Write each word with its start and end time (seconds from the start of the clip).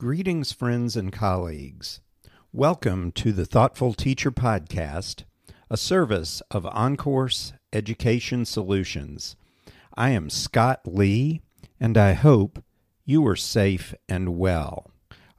Greetings, 0.00 0.52
friends 0.52 0.94
and 0.94 1.10
colleagues. 1.10 2.00
Welcome 2.52 3.10
to 3.16 3.32
the 3.32 3.44
Thoughtful 3.44 3.94
Teacher 3.94 4.30
Podcast, 4.30 5.24
a 5.68 5.76
service 5.76 6.40
of 6.52 6.62
OnCourse 6.62 7.54
Education 7.72 8.44
Solutions. 8.44 9.34
I 9.96 10.10
am 10.10 10.30
Scott 10.30 10.82
Lee, 10.86 11.40
and 11.80 11.98
I 11.98 12.12
hope 12.12 12.62
you 13.04 13.26
are 13.26 13.34
safe 13.34 13.92
and 14.08 14.38
well. 14.38 14.88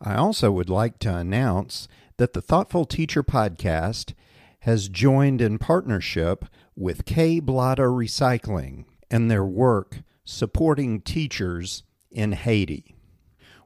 I 0.01 0.15
also 0.15 0.51
would 0.51 0.69
like 0.69 0.99
to 0.99 1.15
announce 1.15 1.87
that 2.17 2.33
the 2.33 2.41
Thoughtful 2.41 2.83
Teacher 2.83 3.23
Podcast 3.23 4.13
has 4.63 4.89
joined 4.89 5.39
in 5.39 5.57
partnership 5.57 6.43
with 6.75 7.05
K. 7.05 7.39
Blotter 7.39 7.89
Recycling 7.89 8.83
and 9.09 9.31
their 9.31 9.45
work 9.45 9.99
supporting 10.25 10.99
teachers 10.99 11.83
in 12.11 12.33
Haiti. 12.33 12.97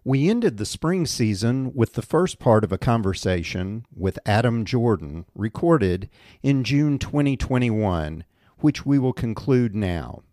We 0.06 0.30
ended 0.30 0.58
the 0.58 0.66
spring 0.66 1.06
season 1.06 1.74
with 1.74 1.94
the 1.94 2.02
first 2.02 2.38
part 2.38 2.66
of 2.66 2.74
a 2.74 2.78
conversation 2.78 3.86
with 3.96 4.20
Adam 4.26 4.66
Jordan, 4.66 5.24
recorded 5.34 6.10
in 6.42 6.66
June 6.66 7.00
2021, 7.00 8.26
which 8.58 8.86
we 8.86 9.00
will 9.00 9.14
conclude 9.14 9.74
now. 9.74 10.24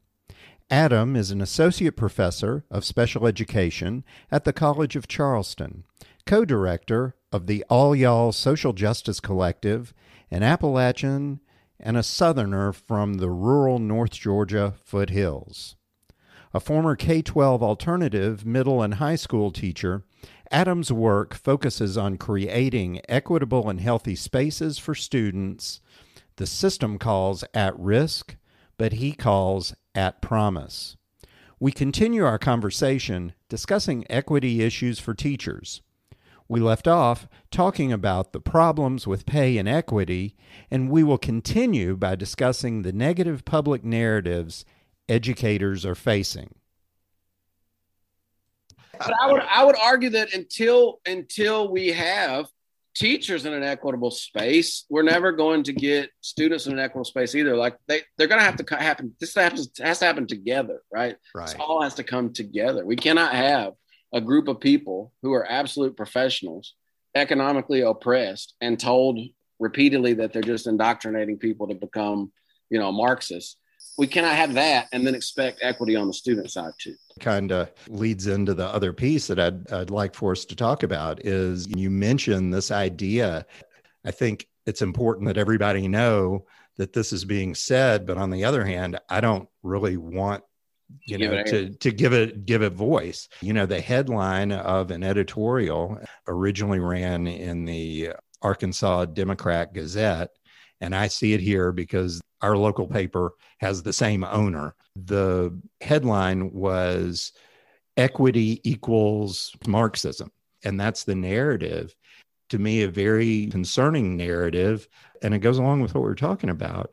Adam 0.72 1.14
is 1.14 1.30
an 1.30 1.40
associate 1.40 1.96
professor 1.96 2.64
of 2.68 2.84
special 2.84 3.28
education 3.28 4.02
at 4.32 4.44
the 4.44 4.52
College 4.52 4.96
of 4.96 5.06
Charleston, 5.06 5.84
co 6.26 6.44
director 6.44 7.14
of 7.30 7.46
the 7.46 7.64
All 7.70 7.94
Y'all 7.94 8.32
Social 8.32 8.72
Justice 8.72 9.20
Collective, 9.20 9.94
an 10.32 10.42
Appalachian 10.42 11.38
and 11.78 11.96
a 11.96 12.02
Southerner 12.02 12.72
from 12.72 13.14
the 13.14 13.30
rural 13.30 13.78
North 13.78 14.12
Georgia 14.14 14.74
foothills. 14.84 15.76
A 16.52 16.58
former 16.58 16.96
K 16.96 17.22
12 17.22 17.62
alternative 17.62 18.44
middle 18.44 18.82
and 18.82 18.94
high 18.94 19.14
school 19.14 19.52
teacher, 19.52 20.02
Adam's 20.50 20.90
work 20.90 21.34
focuses 21.34 21.96
on 21.96 22.16
creating 22.18 23.00
equitable 23.08 23.70
and 23.70 23.80
healthy 23.80 24.16
spaces 24.16 24.76
for 24.76 24.94
students 24.94 25.80
the 26.40 26.46
system 26.46 26.98
calls 26.98 27.44
at 27.52 27.78
risk, 27.78 28.36
but 28.78 28.94
he 28.94 29.12
calls 29.12 29.74
at 29.94 30.22
promise. 30.22 30.96
We 31.60 31.70
continue 31.70 32.24
our 32.24 32.38
conversation 32.38 33.34
discussing 33.50 34.06
equity 34.08 34.62
issues 34.62 34.98
for 34.98 35.12
teachers. 35.12 35.82
We 36.48 36.58
left 36.58 36.88
off 36.88 37.28
talking 37.50 37.92
about 37.92 38.32
the 38.32 38.40
problems 38.40 39.06
with 39.06 39.26
pay 39.26 39.58
and 39.58 39.68
equity, 39.68 40.34
and 40.70 40.88
we 40.88 41.04
will 41.04 41.18
continue 41.18 41.94
by 41.94 42.16
discussing 42.16 42.82
the 42.82 42.92
negative 42.92 43.44
public 43.44 43.84
narratives 43.84 44.64
educators 45.10 45.84
are 45.84 45.94
facing. 45.94 46.54
But 48.98 49.14
I 49.20 49.32
would 49.32 49.42
I 49.42 49.64
would 49.64 49.76
argue 49.82 50.10
that 50.10 50.34
until 50.34 51.00
until 51.06 51.70
we 51.70 51.88
have 51.88 52.46
teachers 52.94 53.46
in 53.46 53.54
an 53.54 53.62
equitable 53.62 54.10
space, 54.10 54.84
we're 54.90 55.02
never 55.02 55.32
going 55.32 55.62
to 55.64 55.72
get 55.72 56.10
students 56.20 56.66
in 56.66 56.74
an 56.74 56.78
equitable 56.78 57.04
space 57.04 57.34
either. 57.34 57.56
Like 57.56 57.76
they 57.86 58.02
they're 58.16 58.26
going 58.26 58.40
to 58.40 58.44
have 58.44 58.56
to 58.56 58.76
happen. 58.76 59.14
This 59.18 59.34
has 59.34 59.68
to, 59.68 59.84
has 59.84 60.00
to 60.00 60.04
happen 60.04 60.26
together, 60.26 60.82
right? 60.92 61.16
Right. 61.34 61.46
This 61.46 61.56
all 61.58 61.82
has 61.82 61.94
to 61.94 62.04
come 62.04 62.32
together. 62.32 62.84
We 62.84 62.96
cannot 62.96 63.34
have 63.34 63.72
a 64.12 64.20
group 64.20 64.48
of 64.48 64.60
people 64.60 65.12
who 65.22 65.32
are 65.32 65.50
absolute 65.50 65.96
professionals, 65.96 66.74
economically 67.14 67.80
oppressed, 67.80 68.54
and 68.60 68.78
told 68.78 69.18
repeatedly 69.58 70.14
that 70.14 70.32
they're 70.32 70.42
just 70.42 70.66
indoctrinating 70.66 71.38
people 71.38 71.68
to 71.68 71.74
become, 71.74 72.32
you 72.70 72.78
know, 72.78 72.92
Marxists 72.92 73.56
we 74.00 74.06
cannot 74.06 74.34
have 74.34 74.54
that 74.54 74.88
and 74.92 75.06
then 75.06 75.14
expect 75.14 75.58
equity 75.60 75.94
on 75.94 76.06
the 76.06 76.14
student 76.14 76.50
side 76.50 76.72
too. 76.78 76.94
Kind 77.20 77.52
of 77.52 77.70
leads 77.86 78.28
into 78.28 78.54
the 78.54 78.66
other 78.66 78.94
piece 78.94 79.26
that 79.26 79.38
I'd, 79.38 79.70
I'd 79.70 79.90
like 79.90 80.14
for 80.14 80.32
us 80.32 80.46
to 80.46 80.56
talk 80.56 80.82
about 80.82 81.26
is 81.26 81.68
you 81.68 81.90
mentioned 81.90 82.54
this 82.54 82.70
idea. 82.70 83.44
I 84.02 84.10
think 84.10 84.48
it's 84.64 84.80
important 84.80 85.26
that 85.26 85.36
everybody 85.36 85.86
know 85.86 86.46
that 86.78 86.94
this 86.94 87.12
is 87.12 87.26
being 87.26 87.54
said 87.54 88.06
but 88.06 88.16
on 88.16 88.30
the 88.30 88.44
other 88.44 88.64
hand 88.64 88.98
i 89.10 89.20
don't 89.20 89.48
really 89.62 89.98
want 89.98 90.42
you 91.04 91.18
know 91.18 91.42
to, 91.42 91.68
to 91.74 91.90
give 91.90 92.14
it 92.14 92.46
give 92.46 92.62
it 92.62 92.72
voice. 92.72 93.28
You 93.42 93.52
know 93.52 93.66
the 93.66 93.80
headline 93.80 94.50
of 94.50 94.90
an 94.90 95.02
editorial 95.02 95.98
originally 96.26 96.78
ran 96.78 97.26
in 97.26 97.66
the 97.66 98.12
arkansas 98.40 99.04
democrat 99.04 99.74
gazette 99.74 100.30
and 100.80 100.94
I 100.94 101.08
see 101.08 101.34
it 101.34 101.40
here 101.40 101.72
because 101.72 102.20
our 102.42 102.56
local 102.56 102.86
paper 102.86 103.32
has 103.58 103.82
the 103.82 103.92
same 103.92 104.24
owner. 104.24 104.74
The 104.96 105.58
headline 105.80 106.52
was 106.52 107.32
Equity 107.96 108.60
equals 108.64 109.54
Marxism. 109.66 110.30
And 110.64 110.80
that's 110.80 111.04
the 111.04 111.14
narrative. 111.14 111.94
To 112.50 112.58
me, 112.58 112.82
a 112.82 112.88
very 112.88 113.46
concerning 113.46 114.16
narrative. 114.16 114.88
And 115.22 115.34
it 115.34 115.40
goes 115.40 115.58
along 115.58 115.82
with 115.82 115.94
what 115.94 116.02
we're 116.02 116.14
talking 116.14 116.50
about, 116.50 116.92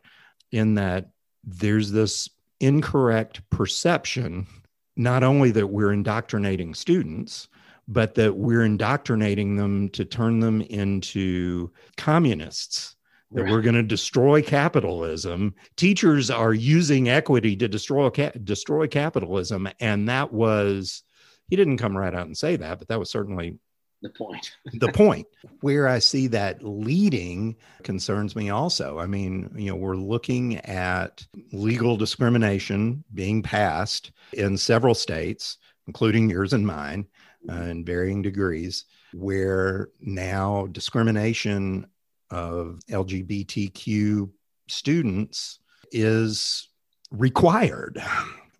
in 0.51 0.75
that 0.75 1.09
there's 1.43 1.91
this 1.91 2.29
incorrect 2.59 3.41
perception, 3.49 4.47
not 4.95 5.23
only 5.23 5.51
that 5.51 5.67
we're 5.67 5.93
indoctrinating 5.93 6.73
students, 6.73 7.47
but 7.87 8.15
that 8.15 8.35
we're 8.35 8.65
indoctrinating 8.65 9.55
them 9.55 9.87
to 9.89 10.03
turn 10.03 10.41
them 10.41 10.61
into 10.61 11.71
communists 11.95 12.96
that 13.31 13.43
right. 13.43 13.51
we're 13.51 13.61
going 13.61 13.75
to 13.75 13.83
destroy 13.83 14.41
capitalism. 14.41 15.53
Teachers 15.75 16.29
are 16.29 16.53
using 16.53 17.09
equity 17.09 17.55
to 17.57 17.67
destroy 17.67 18.09
destroy 18.09 18.87
capitalism, 18.87 19.67
and 19.79 20.07
that 20.09 20.31
was 20.31 21.03
he 21.49 21.55
didn't 21.55 21.77
come 21.77 21.97
right 21.97 22.13
out 22.13 22.25
and 22.25 22.37
say 22.37 22.55
that, 22.55 22.79
but 22.79 22.87
that 22.87 22.99
was 22.99 23.09
certainly 23.09 23.57
the 24.01 24.09
point. 24.09 24.51
the 24.73 24.91
point. 24.91 25.27
Where 25.61 25.87
I 25.87 25.99
see 25.99 26.27
that 26.27 26.63
leading 26.63 27.55
concerns 27.83 28.35
me 28.35 28.49
also. 28.49 28.99
I 28.99 29.07
mean, 29.07 29.49
you 29.55 29.71
know, 29.71 29.75
we're 29.75 29.95
looking 29.95 30.57
at 30.57 31.25
legal 31.51 31.97
discrimination 31.97 33.03
being 33.13 33.41
passed 33.41 34.11
in 34.33 34.57
several 34.57 34.93
states, 34.93 35.57
including 35.87 36.29
yours 36.29 36.53
and 36.53 36.65
mine, 36.65 37.07
uh, 37.49 37.53
in 37.53 37.85
varying 37.85 38.21
degrees, 38.21 38.85
where 39.13 39.89
now 39.99 40.67
discrimination 40.71 41.87
of 42.29 42.79
LGBTQ 42.89 44.29
students 44.67 45.59
is 45.91 46.69
required. 47.11 48.01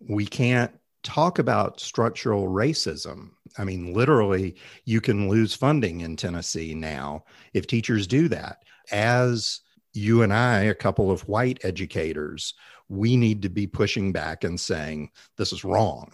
We 0.00 0.26
can't 0.26 0.72
talk 1.02 1.38
about 1.38 1.80
structural 1.80 2.48
racism. 2.48 3.30
I 3.56 3.64
mean, 3.64 3.92
literally, 3.92 4.56
you 4.84 5.00
can 5.00 5.28
lose 5.28 5.54
funding 5.54 6.00
in 6.00 6.16
Tennessee 6.16 6.74
now 6.74 7.24
if 7.54 7.66
teachers 7.66 8.06
do 8.06 8.28
that. 8.28 8.62
As 8.90 9.60
you 9.92 10.22
and 10.22 10.32
I, 10.32 10.60
a 10.64 10.74
couple 10.74 11.10
of 11.10 11.26
white 11.28 11.58
educators, 11.64 12.54
we 12.88 13.16
need 13.16 13.42
to 13.42 13.48
be 13.48 13.66
pushing 13.66 14.12
back 14.12 14.44
and 14.44 14.58
saying 14.58 15.10
this 15.36 15.52
is 15.52 15.64
wrong. 15.64 16.10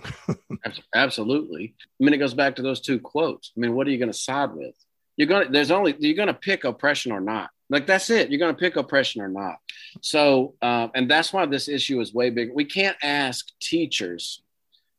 Absolutely. 0.94 1.74
I 2.00 2.04
mean, 2.04 2.14
it 2.14 2.18
goes 2.18 2.34
back 2.34 2.56
to 2.56 2.62
those 2.62 2.80
two 2.80 2.98
quotes. 2.98 3.52
I 3.56 3.60
mean, 3.60 3.74
what 3.74 3.86
are 3.86 3.90
you 3.90 3.98
going 3.98 4.10
to 4.10 4.18
side 4.18 4.52
with? 4.54 4.74
You're 5.16 5.28
gonna 5.28 5.50
there's 5.50 5.70
only 5.70 5.94
you're 5.98 6.16
gonna 6.16 6.34
pick 6.34 6.64
oppression 6.64 7.12
or 7.12 7.20
not. 7.20 7.50
Like 7.70 7.86
that's 7.86 8.10
it. 8.10 8.30
You're 8.30 8.40
gonna 8.40 8.54
pick 8.54 8.76
oppression 8.76 9.22
or 9.22 9.28
not. 9.28 9.56
So 10.00 10.54
uh, 10.60 10.88
and 10.94 11.10
that's 11.10 11.32
why 11.32 11.46
this 11.46 11.68
issue 11.68 12.00
is 12.00 12.12
way 12.12 12.30
bigger. 12.30 12.52
We 12.52 12.64
can't 12.64 12.96
ask 13.02 13.46
teachers 13.60 14.42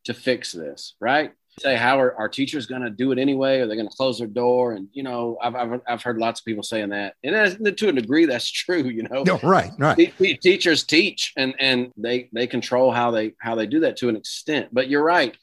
to 0.05 0.13
fix 0.13 0.51
this 0.51 0.95
right? 0.99 1.33
Say 1.59 1.77
how 1.77 2.01
are 2.01 2.13
our 2.15 2.27
teachers 2.27 2.65
going 2.65 2.81
to 2.81 2.89
do 2.89 3.13
it 3.13 3.17
anyway? 3.17 3.61
Are 3.61 3.67
they 3.67 3.75
going 3.75 3.87
to 3.87 3.95
close 3.95 4.17
their 4.17 4.27
door? 4.27 4.73
And 4.73 4.89
you 4.91 5.03
know 5.03 5.37
I've, 5.41 5.55
I've, 5.55 5.81
I've 5.87 6.03
heard 6.03 6.17
lots 6.17 6.41
of 6.41 6.45
people 6.45 6.63
saying 6.63 6.89
that. 6.89 7.15
And 7.23 7.77
to 7.77 7.87
a 7.87 7.91
degree 7.93 8.25
that's 8.25 8.51
true 8.51 8.83
you 8.83 9.03
know? 9.03 9.23
No, 9.23 9.39
right 9.39 9.71
right. 9.77 10.13
Teachers 10.41 10.83
teach 10.83 11.33
and 11.37 11.55
and 11.59 11.91
they 11.97 12.29
they 12.33 12.47
control 12.47 12.91
how 12.91 13.11
they 13.11 13.33
how 13.39 13.55
they 13.55 13.67
do 13.67 13.79
that 13.81 13.97
to 13.97 14.09
an 14.09 14.15
extent. 14.15 14.69
But 14.73 14.89
you're 14.89 15.03
right 15.03 15.37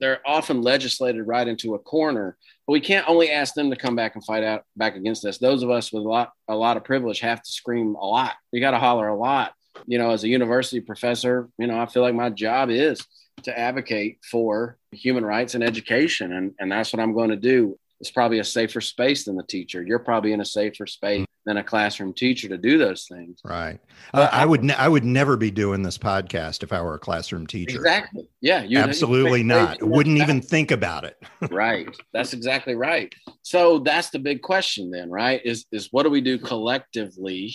they're 0.00 0.20
often 0.26 0.62
legislated 0.62 1.22
right 1.22 1.48
into 1.48 1.74
a 1.74 1.78
corner 1.78 2.36
but 2.68 2.72
we 2.74 2.80
can't 2.80 3.08
only 3.08 3.30
ask 3.30 3.54
them 3.54 3.70
to 3.70 3.76
come 3.76 3.96
back 3.96 4.14
and 4.14 4.22
fight 4.22 4.44
out 4.44 4.64
back 4.76 4.94
against 4.94 5.24
us. 5.24 5.38
Those 5.38 5.62
of 5.62 5.70
us 5.70 5.90
with 5.90 6.04
a 6.04 6.08
lot 6.08 6.32
a 6.48 6.54
lot 6.54 6.76
of 6.76 6.84
privilege 6.84 7.20
have 7.20 7.42
to 7.42 7.50
scream 7.50 7.94
a 7.94 8.04
lot. 8.06 8.34
You 8.52 8.60
got 8.60 8.72
to 8.72 8.78
holler 8.78 9.08
a 9.08 9.16
lot. 9.16 9.54
You 9.86 9.96
know, 9.96 10.10
as 10.10 10.22
a 10.22 10.28
university 10.28 10.80
professor, 10.82 11.48
you 11.56 11.66
know, 11.66 11.80
I 11.80 11.86
feel 11.86 12.02
like 12.02 12.14
my 12.14 12.28
job 12.28 12.68
is 12.68 13.02
to 13.44 13.58
advocate 13.58 14.18
for 14.30 14.76
human 14.92 15.24
rights 15.24 15.54
and 15.54 15.64
education, 15.64 16.30
and 16.32 16.54
and 16.60 16.70
that's 16.70 16.92
what 16.92 17.00
I'm 17.00 17.14
going 17.14 17.30
to 17.30 17.36
do. 17.36 17.78
It's 18.00 18.10
probably 18.10 18.38
a 18.38 18.44
safer 18.44 18.80
space 18.80 19.24
than 19.24 19.36
the 19.36 19.42
teacher. 19.42 19.82
You're 19.82 19.98
probably 19.98 20.32
in 20.32 20.40
a 20.40 20.44
safer 20.44 20.86
space 20.86 21.26
than 21.48 21.56
a 21.56 21.64
classroom 21.64 22.12
teacher 22.12 22.48
to 22.48 22.58
do 22.58 22.78
those 22.78 23.06
things. 23.06 23.40
Right. 23.42 23.80
Uh, 24.12 24.28
I 24.30 24.44
would 24.44 24.62
ne- 24.62 24.74
I 24.74 24.86
would 24.86 25.04
never 25.04 25.36
be 25.36 25.50
doing 25.50 25.82
this 25.82 25.96
podcast 25.96 26.62
if 26.62 26.72
I 26.72 26.82
were 26.82 26.94
a 26.94 26.98
classroom 26.98 27.46
teacher. 27.46 27.78
Exactly. 27.78 28.28
Yeah. 28.40 28.62
You, 28.62 28.78
Absolutely 28.78 29.42
not. 29.42 29.82
Wouldn't 29.82 30.18
even 30.18 30.42
think 30.42 30.70
about 30.70 31.04
it. 31.04 31.16
right. 31.50 31.88
That's 32.12 32.34
exactly 32.34 32.74
right. 32.74 33.12
So 33.42 33.78
that's 33.78 34.10
the 34.10 34.18
big 34.18 34.42
question 34.42 34.90
then, 34.90 35.10
right? 35.10 35.40
Is 35.44 35.64
is 35.72 35.88
what 35.90 36.02
do 36.02 36.10
we 36.10 36.20
do 36.20 36.38
collectively 36.38 37.54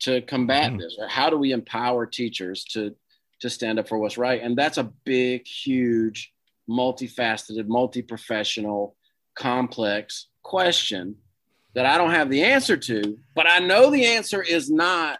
to 0.00 0.22
combat 0.22 0.72
mm-hmm. 0.72 0.80
this? 0.80 0.96
Or 0.98 1.06
how 1.06 1.30
do 1.30 1.36
we 1.36 1.52
empower 1.52 2.06
teachers 2.06 2.64
to 2.72 2.96
to 3.40 3.50
stand 3.50 3.78
up 3.78 3.86
for 3.86 3.98
what's 3.98 4.18
right? 4.18 4.42
And 4.42 4.56
that's 4.56 4.78
a 4.78 4.90
big, 5.04 5.46
huge, 5.46 6.32
multifaceted, 6.68 7.68
multi-professional 7.68 8.96
complex 9.36 10.26
question 10.42 11.16
that 11.74 11.86
I 11.86 11.98
don't 11.98 12.10
have 12.10 12.30
the 12.30 12.42
answer 12.42 12.76
to, 12.76 13.18
but 13.34 13.46
I 13.48 13.58
know 13.58 13.90
the 13.90 14.06
answer 14.06 14.42
is 14.42 14.70
not 14.70 15.18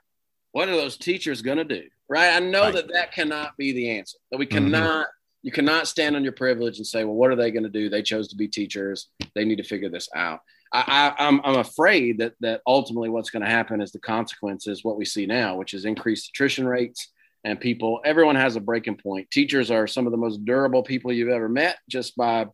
what 0.53 0.71
are 0.71 0.77
those 0.77 0.97
teachers 0.97 1.43
going 1.43 1.59
to 1.59 1.65
do? 1.65 1.83
Right? 2.09 2.35
I 2.35 2.39
know 2.39 2.63
right. 2.63 2.75
that 2.75 2.93
that 2.93 3.13
cannot 3.13 3.57
be 3.59 3.73
the 3.73 3.91
answer. 3.91 4.17
That 4.31 4.39
we 4.39 4.47
mm-hmm. 4.47 4.57
cannot 4.57 5.07
mm-hmm. 5.07 5.43
you 5.43 5.53
cannot 5.53 5.87
stand 5.87 6.17
on 6.17 6.25
your 6.25 6.33
privilege 6.33 6.79
and 6.79 6.87
say, 6.87 7.05
well, 7.05 7.15
what 7.15 7.31
are 7.31 7.37
they 7.37 7.51
going 7.51 7.65
to 7.65 7.69
do? 7.69 7.91
They 7.91 8.03
chose 8.03 8.29
to 8.29 8.37
be 8.37 8.49
teachers. 8.49 9.09
They 9.35 9.45
need 9.45 9.57
to 9.57 9.65
figure 9.65 9.91
this 9.91 10.09
out. 10.17 10.41
I, 10.73 11.13
I, 11.19 11.27
I'm, 11.27 11.41
I'm 11.45 11.59
afraid 11.59 12.19
that 12.19 12.35
that 12.41 12.63
ultimately 12.67 13.11
what's 13.11 13.31
going 13.31 13.45
to 13.45 13.51
happen 13.51 13.83
is 13.83 13.93
the 13.93 13.99
consequences 13.99 14.83
what 14.83 14.97
we 14.97 15.05
see 15.05 15.27
now, 15.27 15.57
which 15.57 15.75
is 15.75 15.85
increased 15.85 16.31
attrition 16.31 16.67
rates 16.67 17.13
and 17.45 17.61
people. 17.61 18.01
Everyone 18.05 18.37
has 18.37 18.57
a 18.57 18.61
breaking 18.61 18.97
point. 18.97 19.31
Teachers 19.31 19.71
are 19.71 19.87
some 19.87 20.07
of 20.07 20.11
the 20.11 20.17
most 20.17 20.45
durable 20.47 20.83
people 20.83 21.13
you've 21.13 21.29
ever 21.29 21.51
met 21.51 21.77
just 21.89 22.17
by 22.17 22.47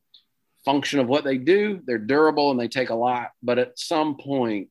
function 0.65 1.01
of 1.01 1.09
what 1.09 1.25
they 1.25 1.39
do. 1.39 1.81
They're 1.85 1.99
durable 1.99 2.51
and 2.51 2.61
they 2.61 2.69
take 2.69 2.91
a 2.91 2.95
lot, 2.95 3.31
but 3.43 3.59
at 3.59 3.79
some 3.79 4.17
point 4.17 4.71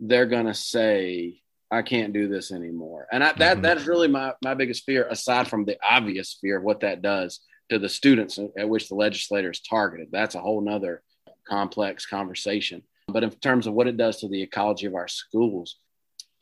they're 0.00 0.26
going 0.26 0.46
to 0.46 0.54
say, 0.54 1.40
I 1.70 1.82
can't 1.82 2.12
do 2.12 2.28
this 2.28 2.52
anymore. 2.52 3.06
And 3.10 3.24
I, 3.24 3.32
that 3.32 3.54
mm-hmm. 3.54 3.62
that's 3.62 3.86
really 3.86 4.08
my 4.08 4.34
my 4.42 4.54
biggest 4.54 4.84
fear, 4.84 5.06
aside 5.08 5.48
from 5.48 5.64
the 5.64 5.78
obvious 5.82 6.36
fear 6.40 6.58
of 6.58 6.64
what 6.64 6.80
that 6.80 7.00
does 7.00 7.40
to 7.70 7.78
the 7.78 7.88
students 7.88 8.38
at 8.58 8.68
which 8.68 8.88
the 8.88 8.94
legislators 8.94 9.60
targeted. 9.60 10.08
That's 10.12 10.34
a 10.34 10.40
whole 10.40 10.60
nother 10.60 11.02
complex 11.48 12.04
conversation. 12.04 12.82
But 13.08 13.24
in 13.24 13.30
terms 13.30 13.66
of 13.66 13.74
what 13.74 13.88
it 13.88 13.96
does 13.96 14.18
to 14.20 14.28
the 14.28 14.42
ecology 14.42 14.86
of 14.86 14.94
our 14.94 15.08
schools, 15.08 15.78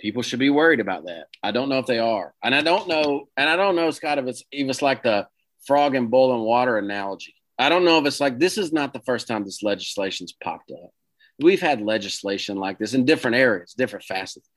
people 0.00 0.23
should 0.23 0.38
be 0.38 0.50
worried 0.50 0.81
about 0.81 1.06
that. 1.06 1.26
I 1.43 1.53
don't 1.53 1.69
know 1.69 1.79
if 1.79 1.87
they 1.87 1.99
are. 1.99 2.35
And 2.43 2.55
I 2.55 2.62
don't 2.62 2.88
know, 2.88 3.29
and 3.37 3.49
I 3.49 3.56
don't 3.56 3.76
know, 3.76 3.91
Scott, 3.91 4.19
if 4.19 4.26
it's 4.26 4.43
even 4.53 4.75
like 4.83 5.03
the 5.03 5.26
frog 5.67 5.94
and 5.94 6.11
boiling 6.11 6.43
water 6.43 6.79
analogy. 6.79 7.35
I 7.61 7.69
don't 7.69 7.85
know 7.85 7.99
if 7.99 8.07
it's 8.07 8.21
like 8.21 8.39
this 8.39 8.57
is 8.57 8.73
not 8.73 8.93
the 8.93 9.01
first 9.01 9.29
time 9.29 9.45
this 9.45 9.62
legislation's 9.62 10.33
popped 10.33 10.71
up. 10.71 10.91
We've 11.39 11.61
had 11.61 11.83
legislation 11.83 12.57
like 12.57 12.79
this 12.79 12.95
in 12.95 13.05
different 13.05 13.37
areas, 13.37 13.75
different 13.75 14.05
facets 14.07 14.49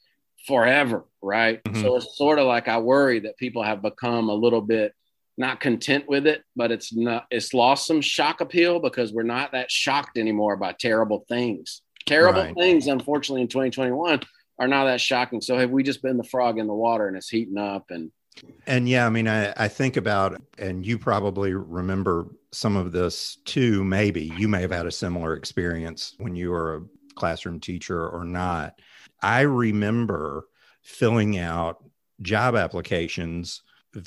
forever, 0.47 1.05
right? 1.21 1.61
Mm-hmm. 1.63 1.81
So 1.81 1.97
it's 1.97 2.17
sort 2.17 2.39
of 2.39 2.47
like 2.47 2.67
I 2.67 2.77
worry 2.79 3.19
that 3.19 3.37
people 3.37 3.61
have 3.61 3.81
become 3.81 4.29
a 4.29 4.33
little 4.33 4.61
bit 4.61 4.93
not 5.37 5.59
content 5.59 6.05
with 6.07 6.27
it, 6.27 6.43
but 6.55 6.71
it's 6.71 6.93
not 6.93 7.25
it's 7.29 7.53
lost 7.53 7.87
some 7.87 8.01
shock 8.01 8.39
appeal 8.39 8.79
because 8.79 9.11
we're 9.11 9.23
not 9.23 9.51
that 9.51 9.69
shocked 9.69 10.17
anymore 10.17 10.55
by 10.55 10.73
terrible 10.79 11.25
things. 11.27 11.81
Terrible 12.05 12.41
right. 12.41 12.55
things, 12.55 12.87
unfortunately, 12.87 13.41
in 13.41 13.47
2021 13.47 14.21
are 14.59 14.67
not 14.67 14.85
that 14.85 15.01
shocking. 15.01 15.41
So 15.41 15.57
have 15.57 15.71
we 15.71 15.83
just 15.83 16.01
been 16.01 16.17
the 16.17 16.23
frog 16.23 16.59
in 16.59 16.67
the 16.67 16.73
water 16.73 17.07
and 17.07 17.17
it's 17.17 17.29
heating 17.29 17.57
up 17.57 17.85
and 17.89 18.11
and 18.67 18.87
yeah, 18.87 19.05
I 19.05 19.09
mean, 19.09 19.27
I, 19.27 19.53
I 19.57 19.67
think 19.67 19.97
about, 19.97 20.41
and 20.57 20.85
you 20.85 20.97
probably 20.97 21.53
remember 21.53 22.27
some 22.51 22.75
of 22.75 22.91
this 22.91 23.37
too. 23.45 23.83
Maybe 23.83 24.33
you 24.37 24.47
may 24.47 24.61
have 24.61 24.71
had 24.71 24.85
a 24.85 24.91
similar 24.91 25.35
experience 25.35 26.15
when 26.17 26.35
you 26.35 26.51
were 26.51 26.75
a 26.75 26.81
classroom 27.15 27.59
teacher 27.59 28.07
or 28.07 28.23
not. 28.23 28.79
I 29.21 29.41
remember 29.41 30.47
filling 30.81 31.37
out 31.37 31.83
job 32.21 32.55
applications 32.55 33.61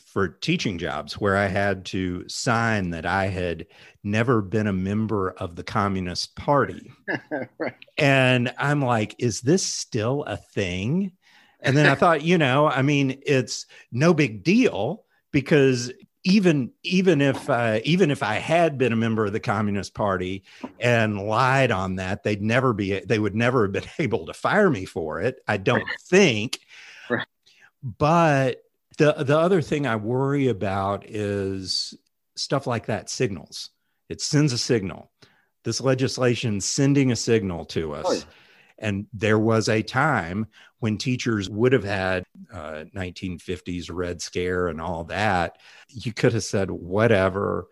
for 0.05 0.29
teaching 0.29 0.79
jobs 0.79 1.15
where 1.15 1.37
I 1.37 1.47
had 1.47 1.85
to 1.87 2.29
sign 2.29 2.91
that 2.91 3.07
I 3.07 3.27
had 3.27 3.67
never 4.03 4.43
been 4.43 4.67
a 4.67 4.73
member 4.73 5.31
of 5.31 5.55
the 5.55 5.63
Communist 5.63 6.35
Party. 6.35 6.91
right. 7.59 7.75
And 7.97 8.53
I'm 8.59 8.83
like, 8.83 9.15
is 9.19 9.41
this 9.41 9.65
still 9.65 10.25
a 10.25 10.37
thing? 10.37 11.13
And 11.61 11.77
then 11.77 11.87
I 11.87 11.95
thought, 11.95 12.23
you 12.23 12.39
know, 12.39 12.67
I 12.69 12.83
mean, 12.83 13.21
it's 13.27 13.67
no 13.91 14.15
big 14.15 14.43
deal 14.45 15.05
because 15.33 15.93
even 16.27 16.73
even 16.83 17.21
if 17.21 17.49
uh, 17.49 17.79
even 17.85 18.11
if 18.11 18.23
I 18.23 18.35
had 18.35 18.77
been 18.79 18.93
a 18.93 18.97
member 18.97 19.27
of 19.27 19.33
the 19.33 19.41
Communist 19.41 19.95
Party 19.95 20.43
and 20.81 21.21
lied 21.21 21.71
on 21.71 21.97
that, 21.97 22.25
they'd 22.25 22.43
never 22.43 22.73
be 22.73 22.99
they 23.01 23.19
would 23.19 23.37
never 23.37 23.63
have 23.63 23.73
been 23.73 23.89
able 23.99 24.27
to 24.27 24.35
fire 24.35 24.69
me 24.69 24.85
for 24.85 25.21
it. 25.21 25.41
I 25.47 25.57
don't 25.57 25.89
think. 26.01 26.59
Right. 27.09 27.27
But 27.83 28.63
the 28.99 29.13
the 29.13 29.39
other 29.39 29.63
thing 29.63 29.87
I 29.87 29.97
worry 29.97 30.49
about 30.49 31.09
is 31.09 31.95
stuff 32.35 32.67
like 32.67 32.87
that 32.87 33.09
signals. 33.09 33.71
It 34.09 34.21
sends 34.21 34.53
a 34.53 34.59
signal. 34.59 35.11
This 35.65 35.81
legislation 35.81 36.61
sending 36.61 37.13
a 37.13 37.17
signal 37.17 37.65
to 37.67 37.95
us. 37.95 38.05
Oh, 38.07 38.13
yeah. 38.13 38.23
And 38.79 39.07
there 39.13 39.39
was 39.39 39.69
a 39.69 39.83
time 39.83 40.47
when 40.81 40.99
teachers 40.99 41.49
would 41.49 41.73
have 41.73 41.85
had 41.85 42.25
uh, 42.53 42.85
1950s 42.95 43.91
Red 43.91 44.21
Scare 44.21 44.69
and 44.69 44.81
all 44.81 45.05
that. 45.05 45.59
You 45.89 46.13
could 46.13 46.33
have 46.35 46.45
said, 46.45 46.71
whatever, 46.71 47.69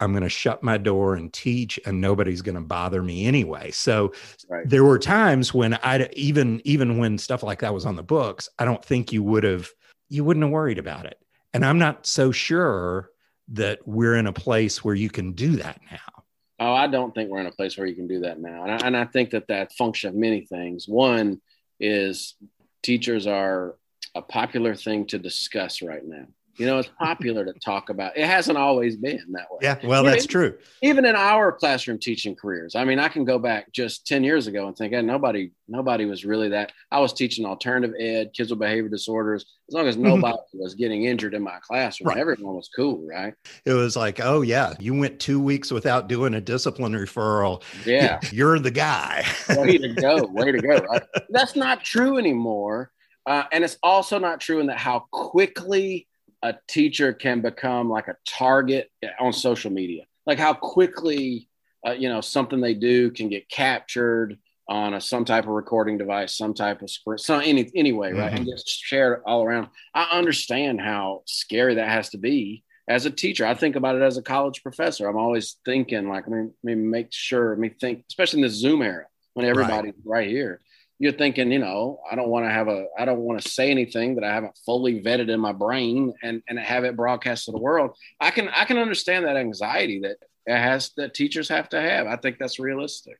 I'm 0.00 0.12
going 0.12 0.22
to 0.22 0.30
shut 0.30 0.62
my 0.62 0.78
door 0.78 1.14
and 1.14 1.32
teach, 1.32 1.78
and 1.84 2.00
nobody's 2.00 2.42
going 2.42 2.54
to 2.54 2.62
bother 2.62 3.02
me 3.02 3.26
anyway. 3.26 3.70
So 3.70 4.12
right. 4.48 4.68
there 4.68 4.84
were 4.84 4.98
times 4.98 5.52
when 5.52 5.74
I 5.74 6.08
even 6.14 6.62
even 6.64 6.98
when 6.98 7.18
stuff 7.18 7.42
like 7.42 7.60
that 7.60 7.74
was 7.74 7.84
on 7.84 7.96
the 7.96 8.02
books, 8.02 8.48
I 8.58 8.64
don't 8.64 8.84
think 8.84 9.12
you 9.12 9.22
would 9.22 9.44
have 9.44 9.70
you 10.08 10.24
wouldn't 10.24 10.44
have 10.44 10.52
worried 10.52 10.78
about 10.78 11.04
it. 11.04 11.18
And 11.52 11.64
I'm 11.64 11.78
not 11.78 12.06
so 12.06 12.32
sure 12.32 13.10
that 13.48 13.80
we're 13.86 14.16
in 14.16 14.26
a 14.26 14.32
place 14.32 14.82
where 14.82 14.94
you 14.94 15.10
can 15.10 15.32
do 15.32 15.56
that 15.56 15.80
now. 15.90 16.19
Oh, 16.60 16.74
I 16.74 16.88
don't 16.88 17.14
think 17.14 17.30
we're 17.30 17.40
in 17.40 17.46
a 17.46 17.52
place 17.52 17.78
where 17.78 17.86
you 17.86 17.94
can 17.94 18.06
do 18.06 18.20
that 18.20 18.38
now. 18.38 18.64
And 18.64 18.72
I, 18.72 18.86
and 18.86 18.96
I 18.96 19.06
think 19.06 19.30
that 19.30 19.48
that 19.48 19.72
function 19.72 20.10
of 20.10 20.14
many 20.14 20.42
things. 20.42 20.86
One 20.86 21.40
is 21.80 22.34
teachers 22.82 23.26
are 23.26 23.76
a 24.14 24.20
popular 24.20 24.74
thing 24.74 25.06
to 25.06 25.18
discuss 25.18 25.80
right 25.80 26.04
now. 26.04 26.26
You 26.60 26.66
know, 26.66 26.78
it's 26.78 26.90
popular 26.98 27.46
to 27.46 27.54
talk 27.54 27.88
about. 27.88 28.18
It 28.18 28.26
hasn't 28.26 28.58
always 28.58 28.94
been 28.94 29.18
that 29.30 29.50
way. 29.50 29.60
Yeah, 29.62 29.78
well, 29.82 30.04
that's 30.04 30.26
true. 30.26 30.58
Even 30.82 31.06
in 31.06 31.16
our 31.16 31.52
classroom 31.52 31.98
teaching 31.98 32.36
careers, 32.36 32.74
I 32.74 32.84
mean, 32.84 32.98
I 32.98 33.08
can 33.08 33.24
go 33.24 33.38
back 33.38 33.72
just 33.72 34.06
ten 34.06 34.22
years 34.22 34.46
ago 34.46 34.68
and 34.68 34.76
think, 34.76 34.92
hey, 34.92 35.00
nobody, 35.00 35.52
nobody 35.68 36.04
was 36.04 36.26
really 36.26 36.50
that. 36.50 36.72
I 36.92 37.00
was 37.00 37.14
teaching 37.14 37.46
alternative 37.46 37.96
ed, 37.98 38.34
kids 38.34 38.50
with 38.50 38.58
behavior 38.58 38.90
disorders. 38.90 39.46
As 39.70 39.74
long 39.74 39.88
as 39.88 39.96
mm-hmm. 39.96 40.08
nobody 40.08 40.36
was 40.52 40.74
getting 40.74 41.04
injured 41.04 41.32
in 41.32 41.42
my 41.42 41.60
classroom, 41.62 42.08
right. 42.08 42.18
everyone 42.18 42.56
was 42.56 42.68
cool, 42.76 43.06
right? 43.08 43.32
It 43.64 43.72
was 43.72 43.96
like, 43.96 44.20
oh 44.20 44.42
yeah, 44.42 44.74
you 44.78 44.92
went 44.92 45.18
two 45.18 45.40
weeks 45.40 45.72
without 45.72 46.08
doing 46.10 46.34
a 46.34 46.42
discipline 46.42 46.92
referral. 46.92 47.62
Yeah, 47.86 48.20
you're 48.32 48.58
the 48.58 48.70
guy. 48.70 49.24
way 49.48 49.78
to 49.78 49.88
go! 49.94 50.26
Way 50.30 50.52
to 50.52 50.60
go! 50.60 50.76
Right? 50.76 51.02
That's 51.30 51.56
not 51.56 51.84
true 51.84 52.18
anymore. 52.18 52.92
Uh, 53.24 53.44
and 53.50 53.64
it's 53.64 53.78
also 53.82 54.18
not 54.18 54.40
true 54.40 54.60
in 54.60 54.66
that 54.66 54.78
how 54.78 55.06
quickly 55.10 56.06
a 56.42 56.54
teacher 56.68 57.12
can 57.12 57.40
become 57.40 57.88
like 57.88 58.08
a 58.08 58.16
target 58.26 58.90
on 59.18 59.32
social 59.32 59.70
media. 59.70 60.04
Like 60.26 60.38
how 60.38 60.54
quickly 60.54 61.48
uh, 61.86 61.92
you 61.92 62.08
know 62.08 62.20
something 62.20 62.60
they 62.60 62.74
do 62.74 63.10
can 63.10 63.28
get 63.28 63.48
captured 63.48 64.38
on 64.68 64.94
a, 64.94 65.00
some 65.00 65.24
type 65.24 65.44
of 65.44 65.50
recording 65.50 65.98
device 65.98 66.36
some 66.36 66.54
type 66.54 66.80
of 66.80 66.90
script 66.90 67.20
so 67.22 67.38
any 67.38 67.68
anyway 67.74 68.12
right? 68.12 68.28
Mm-hmm. 68.28 68.36
and 68.36 68.46
just 68.46 68.68
shared 68.68 69.22
all 69.26 69.44
around. 69.44 69.68
I 69.94 70.04
understand 70.12 70.80
how 70.80 71.22
scary 71.26 71.76
that 71.76 71.88
has 71.88 72.10
to 72.10 72.18
be 72.18 72.64
as 72.88 73.06
a 73.06 73.10
teacher. 73.10 73.46
I 73.46 73.54
think 73.54 73.76
about 73.76 73.96
it 73.96 74.02
as 74.02 74.16
a 74.16 74.22
college 74.22 74.62
professor. 74.62 75.08
I'm 75.08 75.16
always 75.16 75.56
thinking 75.64 76.08
like 76.08 76.26
i 76.26 76.30
mean, 76.30 76.52
I 76.52 76.66
mean 76.66 76.90
make 76.90 77.08
sure 77.10 77.54
I 77.54 77.56
me 77.56 77.70
think 77.70 78.04
especially 78.08 78.40
in 78.40 78.46
the 78.46 78.50
zoom 78.50 78.82
era 78.82 79.06
when 79.34 79.46
everybody's 79.46 79.94
right, 80.04 80.22
right 80.22 80.28
here 80.28 80.60
you're 81.00 81.12
thinking, 81.12 81.50
you 81.50 81.58
know, 81.58 81.98
I 82.08 82.14
don't 82.14 82.28
want 82.28 82.44
to 82.44 82.50
have 82.50 82.68
a, 82.68 82.84
I 82.96 83.06
don't 83.06 83.20
want 83.20 83.40
to 83.40 83.50
say 83.50 83.70
anything 83.70 84.16
that 84.16 84.24
I 84.24 84.34
haven't 84.34 84.56
fully 84.66 85.02
vetted 85.02 85.30
in 85.30 85.40
my 85.40 85.52
brain 85.52 86.12
and 86.22 86.42
and 86.46 86.58
have 86.58 86.84
it 86.84 86.94
broadcast 86.94 87.46
to 87.46 87.52
the 87.52 87.58
world. 87.58 87.96
I 88.20 88.30
can 88.30 88.50
I 88.50 88.66
can 88.66 88.76
understand 88.76 89.24
that 89.24 89.36
anxiety 89.36 90.00
that 90.00 90.18
it 90.46 90.56
has 90.56 90.90
that 90.98 91.14
teachers 91.14 91.48
have 91.48 91.70
to 91.70 91.80
have. 91.80 92.06
I 92.06 92.16
think 92.16 92.38
that's 92.38 92.58
realistic. 92.58 93.18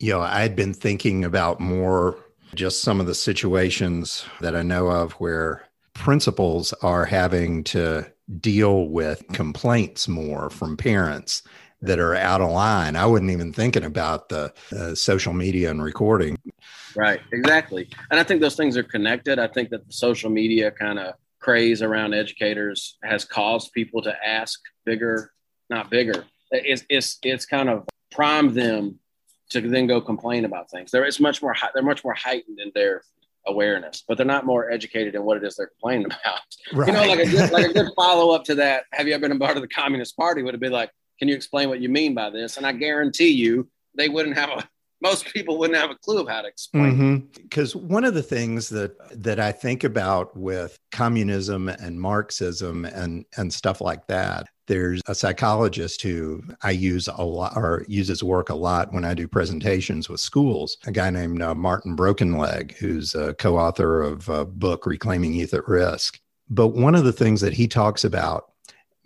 You 0.00 0.12
know, 0.12 0.22
I'd 0.22 0.56
been 0.56 0.72
thinking 0.72 1.24
about 1.24 1.60
more 1.60 2.16
just 2.54 2.80
some 2.80 2.98
of 2.98 3.06
the 3.06 3.14
situations 3.14 4.24
that 4.40 4.56
I 4.56 4.62
know 4.62 4.88
of 4.88 5.12
where 5.12 5.68
principals 5.92 6.72
are 6.82 7.04
having 7.04 7.62
to 7.64 8.10
deal 8.40 8.88
with 8.88 9.22
complaints 9.34 10.08
more 10.08 10.48
from 10.48 10.78
parents 10.78 11.42
that 11.82 11.98
are 11.98 12.14
out 12.14 12.40
of 12.40 12.50
line. 12.50 12.96
I 12.96 13.06
wasn't 13.06 13.30
even 13.30 13.52
thinking 13.52 13.84
about 13.84 14.28
the 14.28 14.52
uh, 14.76 14.94
social 14.94 15.32
media 15.32 15.70
and 15.70 15.82
recording. 15.82 16.38
Right, 16.96 17.20
exactly. 17.32 17.88
And 18.10 18.18
I 18.18 18.24
think 18.24 18.40
those 18.40 18.56
things 18.56 18.76
are 18.76 18.82
connected. 18.82 19.38
I 19.38 19.46
think 19.46 19.70
that 19.70 19.86
the 19.86 19.92
social 19.92 20.30
media 20.30 20.70
kind 20.70 20.98
of 20.98 21.14
craze 21.38 21.82
around 21.82 22.14
educators 22.14 22.98
has 23.04 23.24
caused 23.24 23.72
people 23.72 24.02
to 24.02 24.14
ask 24.26 24.60
bigger, 24.84 25.32
not 25.70 25.90
bigger. 25.90 26.24
It's 26.50 26.84
it's 26.88 27.18
it's 27.22 27.46
kind 27.46 27.68
of 27.68 27.86
primed 28.10 28.54
them 28.54 28.98
to 29.50 29.60
then 29.60 29.86
go 29.86 30.00
complain 30.00 30.44
about 30.44 30.70
things. 30.70 30.90
There 30.90 31.04
is 31.04 31.20
much 31.20 31.42
more 31.42 31.54
they're 31.74 31.82
much 31.82 32.02
more 32.04 32.14
heightened 32.14 32.58
in 32.58 32.72
their 32.74 33.02
awareness, 33.46 34.02
but 34.06 34.16
they're 34.16 34.26
not 34.26 34.44
more 34.44 34.70
educated 34.70 35.14
in 35.14 35.24
what 35.24 35.36
it 35.36 35.44
is 35.44 35.56
they're 35.56 35.68
complaining 35.68 36.06
about. 36.06 36.40
Right. 36.72 36.88
You 36.88 36.94
know, 36.94 37.06
like 37.06 37.20
a 37.20 37.30
good, 37.30 37.50
like 37.50 37.66
a 37.66 37.72
good 37.72 37.90
follow 37.96 38.34
up 38.34 38.44
to 38.44 38.54
that. 38.56 38.84
Have 38.92 39.06
you 39.06 39.14
ever 39.14 39.22
been 39.22 39.36
a 39.36 39.38
part 39.38 39.56
of 39.56 39.62
the 39.62 39.68
Communist 39.68 40.16
Party? 40.16 40.42
Would 40.42 40.54
have 40.54 40.60
been 40.60 40.72
like, 40.72 40.90
can 41.18 41.28
you 41.28 41.34
explain 41.34 41.68
what 41.68 41.80
you 41.80 41.88
mean 41.88 42.14
by 42.14 42.30
this? 42.30 42.56
And 42.56 42.66
I 42.66 42.72
guarantee 42.72 43.30
you, 43.30 43.68
they 43.94 44.08
wouldn't 44.08 44.36
have 44.36 44.50
a 44.50 44.68
most 45.00 45.26
people 45.26 45.58
wouldn't 45.58 45.78
have 45.78 45.90
a 45.90 45.94
clue 45.94 46.20
of 46.20 46.28
how 46.28 46.42
to 46.42 46.48
explain. 46.48 47.28
Because 47.42 47.72
mm-hmm. 47.72 47.92
one 47.92 48.04
of 48.04 48.14
the 48.14 48.22
things 48.22 48.68
that 48.70 48.96
that 49.22 49.38
I 49.38 49.52
think 49.52 49.84
about 49.84 50.36
with 50.36 50.78
communism 50.90 51.68
and 51.68 52.00
Marxism 52.00 52.84
and 52.84 53.24
and 53.36 53.52
stuff 53.52 53.80
like 53.80 54.06
that, 54.08 54.48
There's 54.66 55.00
a 55.06 55.14
psychologist 55.14 56.02
who 56.02 56.42
I 56.62 56.72
use 56.72 57.08
a 57.08 57.24
lot 57.24 57.52
or 57.56 57.84
uses 57.88 58.22
work 58.24 58.50
a 58.50 58.54
lot 58.54 58.92
when 58.92 59.04
I 59.04 59.14
do 59.14 59.28
presentations 59.28 60.08
with 60.08 60.20
schools, 60.20 60.78
a 60.86 60.92
guy 60.92 61.10
named 61.10 61.42
uh, 61.42 61.54
Martin 61.54 61.96
Brokenleg, 61.96 62.76
who's 62.76 63.14
a 63.14 63.34
co 63.34 63.56
author 63.56 64.02
of 64.02 64.28
a 64.28 64.44
book, 64.44 64.84
Reclaiming 64.84 65.32
Youth 65.32 65.54
at 65.54 65.68
Risk. 65.68 66.20
But 66.50 66.68
one 66.68 66.94
of 66.94 67.04
the 67.04 67.12
things 67.12 67.40
that 67.42 67.52
he 67.52 67.68
talks 67.68 68.04
about, 68.04 68.52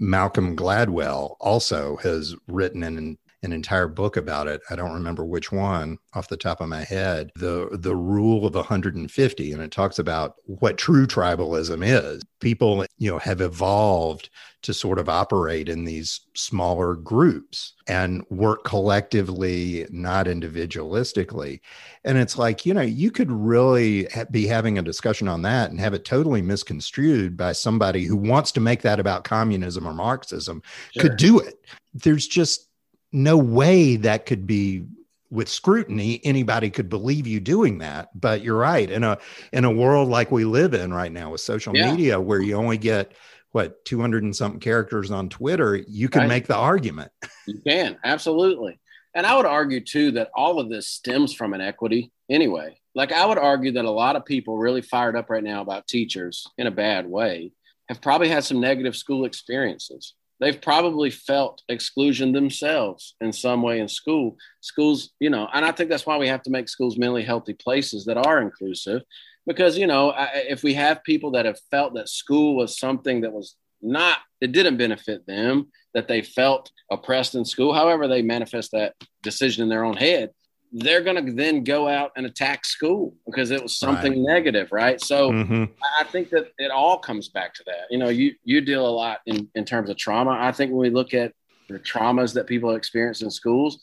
Malcolm 0.03 0.57
Gladwell 0.57 1.37
also 1.39 1.97
has 1.99 2.35
written 2.49 2.83
an 2.83 3.19
an 3.43 3.53
entire 3.53 3.89
book 3.89 4.17
about 4.17 4.47
it. 4.47 4.61
I 4.71 4.77
don't 4.77 4.93
remember 4.93 5.25
which 5.25 5.51
one 5.51 5.99
off 6.15 6.29
the 6.29 6.37
top 6.37 6.61
of 6.61 6.69
my 6.69 6.85
head. 6.85 7.31
The 7.37 7.69
the 7.73 7.97
rule 7.97 8.47
of 8.47 8.55
150 8.55 9.53
and 9.53 9.63
it 9.63 9.71
talks 9.71 9.99
about 9.99 10.37
what 10.45 10.79
true 10.79 11.07
tribalism 11.07 11.85
is. 11.85 12.23
People, 12.41 12.87
you 12.99 13.11
know, 13.11 13.19
have 13.19 13.41
evolved 13.41 14.31
to 14.63 14.73
sort 14.73 14.99
of 14.99 15.09
operate 15.09 15.69
in 15.69 15.85
these 15.85 16.21
smaller 16.35 16.95
groups 16.95 17.75
and 17.89 18.25
work 18.31 18.65
collectively, 18.65 19.87
not 19.91 20.27
individualistically. 20.27 21.61
And 22.05 22.17
it's 22.17 22.39
like, 22.39 22.65
you 22.65 22.73
know, 22.73 22.81
you 22.81 23.11
could 23.11 23.31
really 23.31 24.05
ha- 24.15 24.25
be 24.31 24.47
having 24.47 24.79
a 24.79 24.83
discussion 24.83 25.27
on 25.27 25.43
that 25.43 25.71
and 25.71 25.81
have 25.81 25.95
it 25.95 26.05
totally 26.05 26.43
misconstrued 26.43 27.37
by 27.37 27.53
somebody 27.53 28.05
who 28.05 28.17
wants 28.17 28.53
to 28.53 28.61
make 28.61 28.83
that 28.83 29.01
about 29.01 29.25
communism 29.25 29.87
or 29.87 29.95
Marxism 29.95 30.63
sure. 30.93 31.03
could 31.03 31.17
do 31.17 31.41
it. 31.41 31.67
There's 31.93 32.29
just 32.29 32.69
no 33.13 33.37
way 33.37 33.97
that 33.97 34.27
could 34.27 34.47
be 34.47 34.85
with 35.33 35.49
scrutiny 35.49 36.21
anybody 36.25 36.69
could 36.69 36.91
believe 36.91 37.27
you 37.27 37.41
doing 37.41 37.79
that. 37.79 38.09
But 38.19 38.43
you're 38.43 38.59
right. 38.59 38.89
In 38.89 39.03
a 39.03 39.19
in 39.53 39.65
a 39.65 39.71
world 39.71 40.09
like 40.09 40.31
we 40.31 40.45
live 40.45 40.75
in 40.75 40.93
right 40.93 41.11
now 41.11 41.31
with 41.31 41.41
social 41.41 41.75
yeah. 41.75 41.91
media 41.91 42.21
where 42.21 42.41
you 42.41 42.55
only 42.55 42.79
get 42.79 43.13
what 43.53 43.85
200 43.85 44.23
and 44.23 44.35
something 44.35 44.61
characters 44.61 45.11
on 45.11 45.29
twitter 45.29 45.77
you 45.77 46.09
can 46.09 46.23
right. 46.23 46.29
make 46.29 46.47
the 46.47 46.57
argument. 46.57 47.11
You 47.47 47.61
can 47.67 47.99
absolutely. 48.05 48.79
And 49.15 49.27
i 49.27 49.35
would 49.35 49.47
argue 49.47 49.81
too 49.81 50.13
that 50.13 50.31
all 50.35 50.61
of 50.61 50.69
this 50.69 50.87
stems 50.87 51.35
from 51.35 51.55
inequity 51.55 52.13
anyway. 52.31 52.79
Like 52.95 53.11
i 53.11 53.25
would 53.25 53.39
argue 53.39 53.73
that 53.73 53.85
a 53.85 53.91
lot 53.91 54.17
of 54.17 54.25
people 54.25 54.59
really 54.59 54.83
fired 54.83 55.17
up 55.17 55.31
right 55.31 55.43
now 55.43 55.63
about 55.63 55.89
teachers 55.89 56.47
in 56.59 56.67
a 56.67 56.71
bad 56.71 57.07
way 57.07 57.53
have 57.89 58.01
probably 58.01 58.29
had 58.29 58.45
some 58.45 58.61
negative 58.61 58.97
school 58.97 59.25
experiences 59.25 60.15
they've 60.43 60.61
probably 60.61 61.09
felt 61.09 61.63
exclusion 61.69 62.33
themselves 62.33 63.15
in 63.21 63.33
some 63.33 63.63
way 63.63 63.79
in 63.79 63.87
school. 63.87 64.37
Schools, 64.61 65.11
you 65.21 65.31
know, 65.31 65.49
and 65.55 65.65
I 65.65 65.71
think 65.71 65.89
that's 65.89 66.05
why 66.05 66.19
we 66.19 66.27
have 66.27 66.43
to 66.43 66.51
make 66.51 66.69
schools 66.69 66.99
mentally 66.99 67.23
healthy 67.23 67.55
places 67.55 68.05
that 68.07 68.17
are 68.17 68.43
inclusive. 68.43 69.03
Because, 69.47 69.79
you 69.79 69.87
know, 69.87 70.13
if 70.17 70.65
we 70.65 70.75
have 70.75 71.05
people 71.05 71.31
that 71.33 71.47
have 71.47 71.61
felt 71.71 71.95
that 71.95 72.09
school 72.09 72.57
was 72.57 72.79
something 72.79 73.21
that 73.21 73.33
was 73.33 73.55
not, 73.81 74.19
it 74.41 74.51
didn't 74.51 74.79
benefit 74.79 75.25
them, 75.27 75.69
that 75.95 76.09
they 76.09 76.23
felt 76.23 76.73
oppressed 76.91 77.37
in 77.37 77.45
school, 77.45 77.73
however 77.73 78.09
they 78.09 78.23
manifest 78.23 78.73
that 78.73 78.95
decision 79.23 79.63
in 79.63 79.69
their 79.69 79.85
own 79.85 79.97
head, 79.97 80.31
they're 80.73 81.03
going 81.03 81.25
to 81.25 81.33
then 81.33 81.65
go 81.65 81.87
out 81.87 82.13
and 82.17 82.25
attack 82.25 82.65
school 82.65 83.15
because 83.27 83.51
it 83.51 83.63
was 83.63 83.77
something 83.77 84.25
right. 84.25 84.35
negative, 84.35 84.73
right? 84.73 85.01
So 85.01 85.31
mm-hmm. 85.31 85.65
I 85.99 86.05
think 86.05 86.31
that 86.31 86.53
it 86.59 86.71
all 86.71 86.99
comes 86.99 87.29
back 87.29 87.53
to 87.55 87.63
that. 87.67 87.87
You 87.91 87.99
know, 87.99 88.09
you 88.09 88.35
you 88.43 88.63
deal 88.63 88.87
a 88.87 88.91
lot 88.91 89.21
in 89.27 89.49
in 89.55 89.65
terms 89.65 89.91
of 89.91 89.99
trauma. 89.99 90.31
I 90.31 90.53
think 90.53 90.71
when 90.71 90.81
we 90.81 90.91
look 90.91 91.13
at 91.13 91.33
the 91.69 91.79
traumas 91.79 92.35
that 92.35 92.47
people 92.47 92.75
experience 92.75 93.23
in 93.23 93.31
schools, 93.31 93.81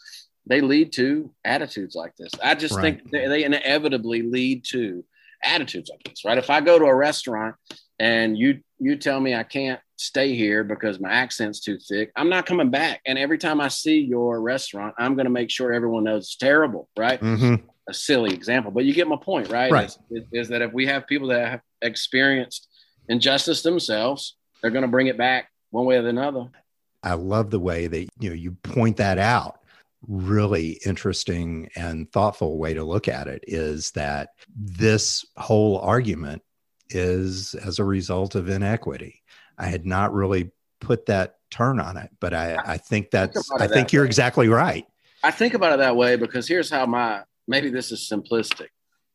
they 0.48 0.62
lead 0.62 0.92
to 0.94 1.32
attitudes 1.46 1.96
like 1.96 2.16
this. 2.18 2.32
I 2.44 2.56
just 2.56 2.76
right. 2.76 2.82
think 2.82 3.12
they, 3.12 3.28
they 3.28 3.44
inevitably 3.44 4.24
lead 4.24 4.66
to 4.70 5.06
attitudes 5.44 5.90
like 5.90 6.04
this, 6.04 6.26
right? 6.26 6.38
If 6.38 6.50
I 6.50 6.62
go 6.62 6.80
to 6.80 6.86
a 6.86 6.96
restaurant 6.96 7.56
and 8.00 8.38
you 8.38 8.62
you 8.80 8.96
tell 8.96 9.20
me 9.20 9.36
I 9.36 9.44
can't 9.44 9.80
stay 10.00 10.34
here 10.34 10.64
because 10.64 11.00
my 11.00 11.12
accent's 11.12 11.60
too 11.60 11.78
thick, 11.78 12.12
I'm 12.16 12.30
not 12.30 12.46
coming 12.46 12.70
back. 12.70 13.02
And 13.06 13.20
every 13.20 13.38
time 13.38 13.60
I 13.60 13.68
see 13.68 14.00
your 14.00 14.42
restaurant, 14.42 14.96
I'm 14.98 15.16
going 15.16 15.26
to 15.26 15.32
make 15.32 15.52
sure 15.52 15.74
everyone 15.74 16.06
knows 16.06 16.24
it's 16.24 16.38
terrible, 16.38 16.88
right? 16.98 17.20
Mm-hmm. 17.20 17.66
A 17.90 17.94
silly 17.94 18.34
example, 18.34 18.72
but 18.72 18.86
you 18.86 18.94
get 18.94 19.08
my 19.08 19.18
point, 19.18 19.50
right? 19.50 19.72
Right. 19.72 19.96
Is, 20.10 20.24
is 20.32 20.48
that 20.50 20.62
if 20.62 20.72
we 20.72 20.86
have 20.86 21.06
people 21.06 21.28
that 21.30 21.50
have 21.50 21.62
experienced 21.82 22.68
injustice 23.10 23.62
themselves, 23.62 24.38
they're 24.62 24.72
going 24.72 24.84
to 24.84 24.88
bring 24.88 25.08
it 25.08 25.18
back 25.18 25.50
one 25.72 25.86
way 25.86 25.98
or 25.98 26.08
another. 26.08 26.50
I 27.04 27.14
love 27.14 27.50
the 27.50 27.60
way 27.60 27.88
that 27.88 28.08
you 28.20 28.30
know 28.30 28.36
you 28.36 28.52
point 28.64 28.98
that 28.98 29.18
out. 29.18 29.60
Really 30.08 30.80
interesting 30.86 31.70
and 31.76 32.10
thoughtful 32.12 32.58
way 32.58 32.74
to 32.74 32.84
look 32.84 33.08
at 33.08 33.28
it 33.28 33.44
is 33.48 33.92
that 33.92 34.30
this 34.56 35.26
whole 35.38 35.80
argument 35.80 36.42
is 36.90 37.56
as 37.56 37.80
a 37.80 37.84
result 37.84 38.36
of 38.36 38.50
inequity. 38.50 39.22
I 39.60 39.68
had 39.68 39.86
not 39.86 40.14
really 40.14 40.52
put 40.80 41.06
that 41.08 41.36
turn 41.52 41.80
on 41.80 41.98
it, 41.98 42.10
but 42.20 42.34
I, 42.34 42.58
I 42.66 42.78
think 42.78 43.12
that's, 43.12 43.52
I 43.52 43.68
think, 43.68 43.92
you're 43.94 44.04
way. 44.04 44.08
exactly 44.08 44.48
right. 44.48 44.86
I 45.24 45.32
think 45.32 45.54
about 45.54 45.74
it 45.74 45.80
that 45.80 45.96
way 45.96 46.16
because 46.16 46.48
here's 46.48 46.70
how 46.70 46.86
my, 46.86 47.24
maybe 47.48 47.70
this 47.70 47.92
is 47.92 48.10
simplistic, 48.12 48.70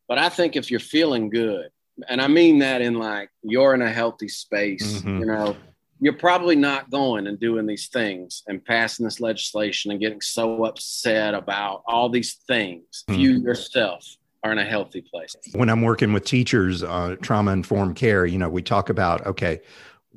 but 0.06 0.18
I 0.18 0.28
think 0.28 0.54
if 0.54 0.70
you're 0.70 0.80
feeling 0.80 1.30
good, 1.30 1.70
and 2.08 2.20
I 2.20 2.26
mean 2.26 2.58
that 2.58 2.82
in 2.82 2.94
like 2.94 3.30
you're 3.42 3.74
in 3.74 3.82
a 3.82 3.90
healthy 3.90 4.28
space, 4.28 4.98
mm-hmm. 4.98 5.20
you 5.20 5.26
know, 5.26 5.56
you're 6.00 6.12
probably 6.12 6.56
not 6.56 6.90
going 6.90 7.28
and 7.28 7.38
doing 7.38 7.66
these 7.66 7.86
things 7.86 8.42
and 8.48 8.62
passing 8.64 9.04
this 9.04 9.20
legislation 9.20 9.92
and 9.92 10.00
getting 10.00 10.20
so 10.20 10.64
upset 10.64 11.34
about 11.34 11.82
all 11.86 12.08
these 12.08 12.34
things. 12.48 13.04
Mm-hmm. 13.08 13.20
You 13.20 13.30
yourself 13.40 14.04
are 14.42 14.52
in 14.52 14.58
a 14.58 14.64
healthy 14.64 15.02
place. 15.02 15.34
When 15.52 15.70
I'm 15.70 15.82
working 15.82 16.12
with 16.12 16.24
teachers, 16.24 16.82
uh, 16.82 17.16
trauma 17.22 17.52
informed 17.52 17.96
care, 17.96 18.26
you 18.26 18.38
know, 18.38 18.48
we 18.48 18.60
talk 18.60 18.90
about, 18.90 19.24
okay, 19.24 19.60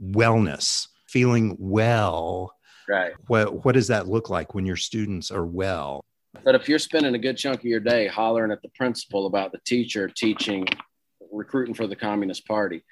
wellness, 0.02 0.88
feeling 1.08 1.56
well. 1.60 2.54
Right. 2.88 3.14
What, 3.28 3.66
what 3.66 3.74
does 3.74 3.88
that 3.88 4.08
look 4.08 4.30
like 4.30 4.54
when 4.54 4.66
your 4.66 4.76
students 4.76 5.32
are 5.32 5.46
well? 5.46 6.04
But 6.44 6.56
if 6.56 6.70
you're 6.70 6.80
spending 6.80 7.16
a 7.16 7.20
good 7.20 7.38
chunk 7.38 7.60
of 7.60 7.66
your 7.66 7.80
day 7.80 8.08
hollering 8.08 8.52
at 8.52 8.62
the 8.62 8.70
principal 8.70 9.26
about 9.26 9.52
the 9.52 9.60
teacher 9.66 10.08
teaching, 10.08 10.68
recruiting 11.32 11.74
for 11.74 11.88
the 11.88 11.96
Communist 11.96 12.48
Party, 12.48 12.84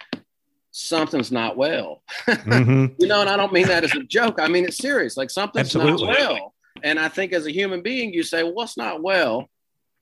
something's 0.71 1.31
not 1.31 1.55
well. 1.55 2.01
Mm-hmm. 2.27 2.95
you 2.99 3.07
know, 3.07 3.21
and 3.21 3.29
I 3.29 3.37
don't 3.37 3.53
mean 3.53 3.67
that 3.67 3.83
as 3.83 3.93
a 3.95 4.03
joke. 4.03 4.39
I 4.39 4.47
mean 4.47 4.65
it's 4.65 4.77
serious. 4.77 5.15
Like 5.15 5.29
something's 5.29 5.75
Absolutely. 5.75 6.07
not 6.07 6.19
well. 6.19 6.53
And 6.83 6.99
I 6.99 7.07
think 7.07 7.31
as 7.33 7.45
a 7.45 7.51
human 7.51 7.81
being, 7.81 8.13
you 8.13 8.23
say, 8.23 8.43
well, 8.43 8.53
what's 8.53 8.77
not 8.77 9.01
well? 9.01 9.49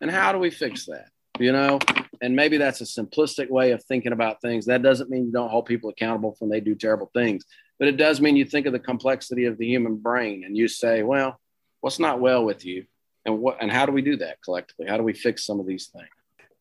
And 0.02 0.10
how 0.10 0.32
do 0.32 0.40
we 0.40 0.50
fix 0.50 0.86
that? 0.86 1.10
you 1.40 1.52
know 1.52 1.80
and 2.24 2.36
maybe 2.36 2.58
that's 2.58 2.82
a 2.82 2.86
simplistic 2.86 3.50
way 3.50 3.72
of 3.72 3.84
thinking 3.84 4.14
about 4.14 4.42
things. 4.42 4.66
That 4.66 4.82
doesn't 4.82 5.10
mean 5.10 5.26
you 5.26 5.32
don't 5.32 5.50
hold 5.50 5.66
people 5.66 5.90
accountable 5.92 6.36
when 6.40 6.50
they 6.50 6.60
do 6.62 6.74
terrible 6.74 7.12
things 7.14 7.46
but 7.80 7.88
it 7.88 7.98
does 7.98 8.22
mean 8.22 8.36
you 8.38 8.46
think 8.46 8.66
of 8.66 8.72
the 8.72 8.80
complexity 8.80 9.46
of 9.46 9.58
the 9.58 9.66
human 9.66 9.98
brain 9.98 10.44
and 10.46 10.56
you 10.56 10.68
say 10.68 11.04
well 11.04 11.40
what's 11.82 12.00
not 12.00 12.22
well 12.22 12.46
with 12.46 12.64
you? 12.64 12.86
And 13.26 13.40
what 13.40 13.58
and 13.62 13.70
how 13.72 13.86
do 13.86 13.92
we 13.92 14.02
do 14.02 14.16
that 14.18 14.42
collectively? 14.42 14.88
How 14.88 14.96
do 14.96 15.04
we 15.04 15.14
fix 15.14 15.46
some 15.46 15.60
of 15.60 15.68
these 15.68 15.88
things? 15.88 16.08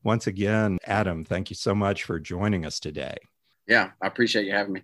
Once 0.02 0.26
again 0.26 0.78
adam 0.84 1.24
thank 1.24 1.48
you 1.48 1.56
so 1.56 1.74
much 1.74 2.02
for 2.02 2.18
joining 2.18 2.66
us 2.66 2.80
today. 2.80 3.16
Yeah 3.66 3.90
i 4.02 4.06
appreciate 4.06 4.46
you 4.46 4.52
having 4.52 4.72
me. 4.72 4.82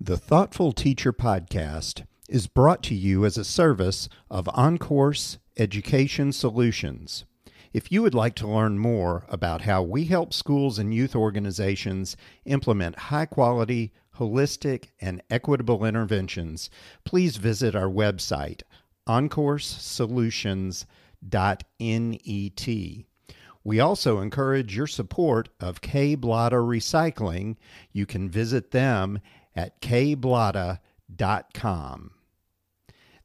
The 0.00 0.16
thoughtful 0.16 0.72
teacher 0.72 1.12
podcast 1.12 2.04
is 2.28 2.48
brought 2.48 2.82
to 2.84 2.94
you 2.94 3.24
as 3.24 3.38
a 3.38 3.44
service 3.44 4.08
of 4.28 4.46
OnCourse 4.46 5.38
Education 5.56 6.32
Solutions. 6.32 7.24
If 7.72 7.90
you 7.90 8.02
would 8.02 8.14
like 8.14 8.34
to 8.36 8.46
learn 8.46 8.78
more 8.78 9.24
about 9.28 9.62
how 9.62 9.82
we 9.82 10.04
help 10.04 10.34
schools 10.34 10.78
and 10.78 10.92
youth 10.92 11.16
organizations 11.16 12.18
implement 12.44 12.98
high 12.98 13.24
quality, 13.24 13.94
holistic, 14.16 14.88
and 15.00 15.22
equitable 15.30 15.86
interventions, 15.86 16.68
please 17.04 17.38
visit 17.38 17.74
our 17.74 17.88
website, 17.88 18.60
oncoursesolutions.net. 19.08 20.84
We 23.64 23.78
also 23.78 24.18
encourage 24.20 24.76
your 24.76 24.88
support 24.88 25.48
of 25.60 25.80
K 25.80 26.14
Blotter 26.14 26.62
Recycling. 26.62 27.56
You 27.92 28.06
can 28.06 28.28
visit 28.28 28.72
them 28.72 29.20
at 29.54 29.80
kblotta.com. 29.80 30.80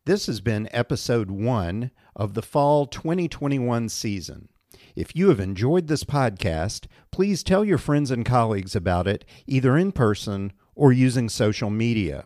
This 0.07 0.27
has 0.27 0.39
been 0.39 0.69
episode 0.71 1.29
one 1.29 1.91
of 2.15 2.33
the 2.33 2.41
fall 2.41 2.85
2021 2.85 3.89
season. 3.89 4.47
If 4.95 5.13
you 5.17 5.27
have 5.27 5.41
enjoyed 5.41 5.87
this 5.87 6.05
podcast, 6.05 6.85
please 7.11 7.43
tell 7.43 7.65
your 7.65 7.77
friends 7.77 8.09
and 8.09 8.25
colleagues 8.25 8.73
about 8.73 9.05
it 9.05 9.25
either 9.47 9.77
in 9.77 9.91
person 9.91 10.53
or 10.75 10.93
using 10.93 11.27
social 11.27 11.69
media. 11.69 12.23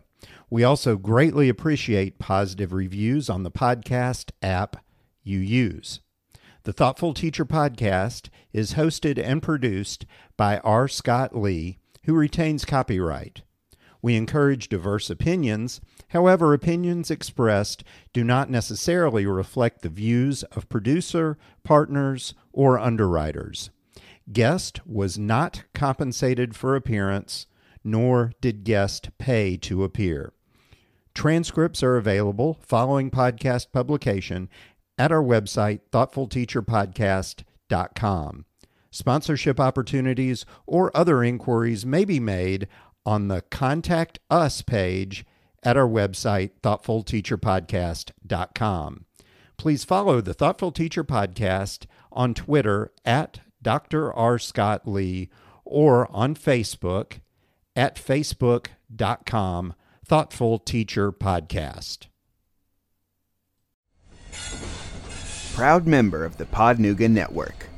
We 0.48 0.62
also 0.62 0.96
greatly 0.96 1.48
appreciate 1.48 2.20
positive 2.20 2.72
reviews 2.72 3.28
on 3.28 3.42
the 3.42 3.50
podcast 3.50 4.30
app 4.42 4.76
you 5.24 5.40
use. 5.40 5.98
The 6.62 6.72
Thoughtful 6.72 7.14
Teacher 7.14 7.44
Podcast 7.44 8.28
is 8.52 8.74
hosted 8.74 9.20
and 9.20 9.42
produced 9.42 10.06
by 10.36 10.58
R. 10.58 10.86
Scott 10.86 11.36
Lee, 11.36 11.78
who 12.04 12.14
retains 12.14 12.64
copyright. 12.64 13.42
We 14.02 14.16
encourage 14.16 14.68
diverse 14.68 15.08
opinions. 15.08 15.80
However, 16.08 16.52
opinions 16.52 17.10
expressed 17.10 17.84
do 18.12 18.24
not 18.24 18.50
necessarily 18.50 19.24
reflect 19.24 19.82
the 19.82 19.88
views 19.88 20.42
of 20.44 20.68
producer, 20.68 21.38
partners, 21.62 22.34
or 22.52 22.80
underwriters. 22.80 23.70
Guest 24.30 24.86
was 24.86 25.18
not 25.18 25.64
compensated 25.72 26.54
for 26.56 26.74
appearance, 26.74 27.46
nor 27.84 28.32
did 28.40 28.64
guest 28.64 29.10
pay 29.18 29.56
to 29.58 29.84
appear. 29.84 30.32
Transcripts 31.14 31.82
are 31.82 31.96
available 31.96 32.58
following 32.60 33.10
podcast 33.10 33.72
publication 33.72 34.48
at 34.98 35.12
our 35.12 35.22
website, 35.22 35.80
thoughtfulteacherpodcast.com. 35.92 38.44
Sponsorship 38.90 39.58
opportunities 39.58 40.44
or 40.66 40.94
other 40.94 41.24
inquiries 41.24 41.86
may 41.86 42.04
be 42.04 42.20
made 42.20 42.68
on 43.04 43.28
the 43.28 43.42
Contact 43.42 44.18
Us 44.30 44.62
page 44.62 45.26
at 45.62 45.76
our 45.76 45.88
website, 45.88 46.52
thoughtfulteacherpodcast.com. 46.62 49.04
Please 49.56 49.84
follow 49.84 50.20
the 50.20 50.34
Thoughtful 50.34 50.72
Teacher 50.72 51.04
Podcast 51.04 51.86
on 52.10 52.34
Twitter 52.34 52.90
at 53.04 53.40
Dr. 53.62 54.12
R. 54.12 54.36
Scott 54.38 54.88
Lee 54.88 55.30
or 55.64 56.10
on 56.10 56.34
Facebook 56.34 57.20
at 57.76 57.94
facebook.com 57.96 59.74
Thoughtful 60.04 60.58
Teacher 60.58 61.12
Podcast. 61.12 62.06
Proud 65.54 65.86
member 65.86 66.24
of 66.24 66.38
the 66.38 66.46
Podnooga 66.46 67.08
Network. 67.08 67.68